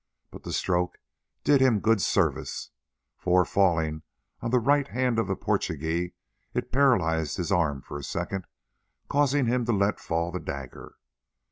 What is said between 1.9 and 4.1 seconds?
service, for, falling